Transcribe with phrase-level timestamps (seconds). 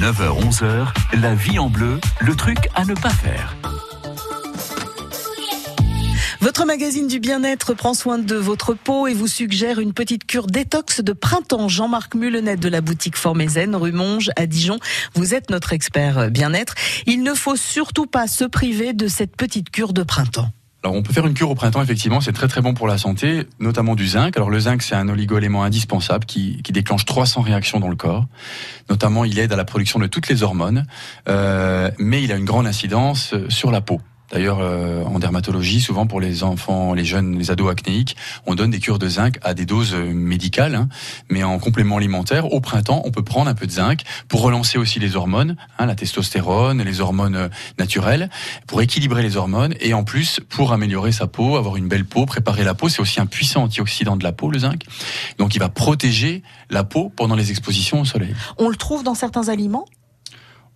[0.00, 0.86] 9h-11h,
[1.20, 3.54] la vie en bleu, le truc à ne pas faire.
[6.40, 10.46] Votre magazine du bien-être prend soin de votre peau et vous suggère une petite cure
[10.46, 11.68] détox de printemps.
[11.68, 14.78] Jean-Marc Mulenet de la boutique Formézen, rue Monge, à Dijon.
[15.14, 16.76] Vous êtes notre expert bien-être.
[17.04, 20.50] Il ne faut surtout pas se priver de cette petite cure de printemps.
[20.82, 22.96] Alors on peut faire une cure au printemps, effectivement, c'est très très bon pour la
[22.96, 24.36] santé, notamment du zinc.
[24.36, 28.26] Alors le zinc, c'est un oligo-élément indispensable qui, qui, déclenche 300 réactions dans le corps.
[28.88, 30.86] Notamment, il aide à la production de toutes les hormones,
[31.28, 34.00] euh, mais il a une grande incidence sur la peau.
[34.30, 38.16] D'ailleurs, euh, en dermatologie, souvent pour les enfants, les jeunes, les ados acnéiques,
[38.46, 40.88] on donne des cures de zinc à des doses euh, médicales, hein,
[41.28, 42.52] mais en complément alimentaire.
[42.52, 45.86] Au printemps, on peut prendre un peu de zinc pour relancer aussi les hormones, hein,
[45.86, 47.48] la testostérone, les hormones euh,
[47.78, 48.30] naturelles,
[48.68, 52.24] pour équilibrer les hormones et en plus pour améliorer sa peau, avoir une belle peau,
[52.24, 52.88] préparer la peau.
[52.88, 54.84] C'est aussi un puissant antioxydant de la peau, le zinc.
[55.38, 58.34] Donc, il va protéger la peau pendant les expositions au soleil.
[58.58, 59.86] On le trouve dans certains aliments?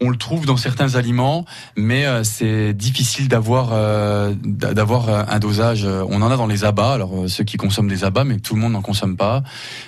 [0.00, 1.44] On le trouve dans certains aliments,
[1.76, 5.84] mais euh, c'est difficile d'avoir euh, d'avoir euh, un dosage.
[5.84, 8.60] On en a dans les abats, alors ceux qui consomment des abats, mais tout le
[8.60, 9.42] monde n'en consomme pas.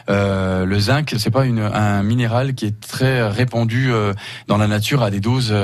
[0.08, 3.90] le zinc, c'est pas une, un minéral qui est très répandu
[4.46, 5.54] dans la nature à des doses.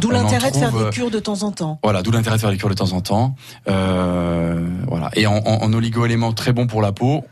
[0.00, 1.78] D'où l'intérêt de faire des cures de temps en temps.
[1.82, 3.36] Voilà, d'où l'intérêt de faire des cures de temps en temps.
[3.66, 7.24] voilà, et en, en, en oligo-éléments très bon pour la peau,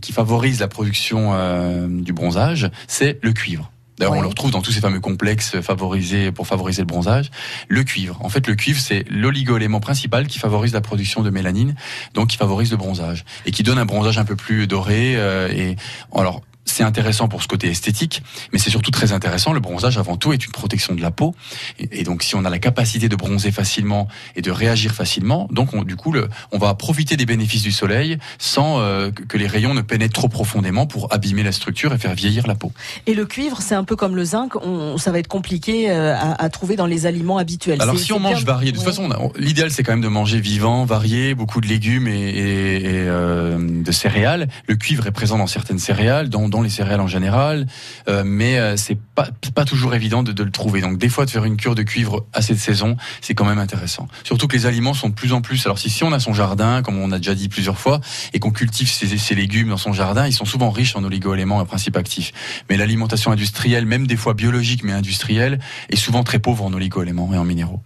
[0.00, 3.70] qui favorise la production du bronzage, c'est le cuivre.
[4.00, 7.30] D'ailleurs, on le retrouve dans tous ces fameux complexes favorisés pour favoriser le bronzage.
[7.68, 8.18] Le cuivre.
[8.22, 11.74] En fait, le cuivre, c'est l'oligo-élément principal qui favorise la production de mélanine,
[12.14, 15.16] donc qui favorise le bronzage et qui donne un bronzage un peu plus doré.
[15.16, 15.76] Euh, et
[16.14, 16.40] alors,
[16.70, 19.52] c'est intéressant pour ce côté esthétique, mais c'est surtout très intéressant.
[19.52, 21.34] Le bronzage, avant tout, est une protection de la peau.
[21.78, 25.74] Et, donc, si on a la capacité de bronzer facilement et de réagir facilement, donc
[25.74, 29.46] on, du coup, le, on va profiter des bénéfices du soleil sans euh, que les
[29.46, 32.72] rayons ne pénètrent trop profondément pour abîmer la structure et faire vieillir la peau.
[33.06, 34.56] Et le cuivre, c'est un peu comme le zinc.
[34.56, 37.80] On, ça va être compliqué euh, à, à, trouver dans les aliments habituels.
[37.80, 40.84] Alors, si on mange varié, de toute façon, l'idéal, c'est quand même de manger vivant,
[40.84, 44.48] varié, beaucoup de légumes et, et, et euh, de céréales.
[44.66, 47.66] Le cuivre est présent dans certaines céréales, dans les céréales en général,
[48.08, 50.80] euh, mais euh, c'est pas pas toujours évident de, le trouver.
[50.80, 53.58] Donc des fois de faire une cure de cuivre à cette saison, c'est quand même
[53.58, 54.08] intéressant.
[54.24, 55.66] Surtout que les aliments sont de plus en plus.
[55.66, 58.00] Alors si si on a son jardin, comme on a déjà dit plusieurs fois,
[58.32, 61.64] et qu'on cultive ses, légumes dans son jardin, ils sont souvent riches en oligo-éléments, un
[61.64, 62.32] principe actif.
[62.68, 67.32] Mais l'alimentation industrielle, même des fois biologique mais industrielle, est souvent très pauvre en oligo-éléments
[67.34, 67.82] et en minéraux.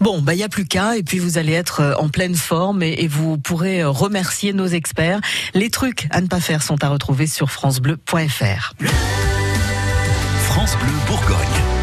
[0.00, 2.34] Bon, bah il y a plus qu'à et puis vous allez être euh, en pleine
[2.34, 5.20] forme et, et, vous pourrez euh, remercier nos experts.
[5.54, 8.74] Les trucs à ne pas faire sont à retrouver sur francebleu.fr.
[10.44, 11.77] France Bleu Bourgogne.